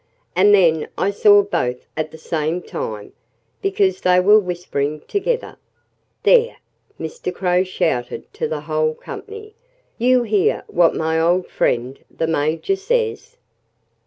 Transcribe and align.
"And 0.35 0.51
then 0.51 0.87
I 0.97 1.11
saw 1.11 1.43
both 1.43 1.85
at 1.95 2.09
the 2.09 2.17
same 2.17 2.63
time, 2.63 3.13
because 3.61 4.01
they 4.01 4.19
were 4.19 4.39
whispering 4.39 5.01
together." 5.01 5.57
"There!" 6.23 6.57
Mr. 6.99 7.31
Crow 7.31 7.63
shouted 7.63 8.23
to 8.33 8.47
the 8.47 8.61
whole 8.61 8.95
company. 8.95 9.53
"You 9.99 10.23
hear 10.23 10.63
what 10.65 10.95
my 10.95 11.19
old 11.19 11.45
friend 11.49 11.99
the 12.09 12.25
Major 12.25 12.77
says?" 12.77 13.37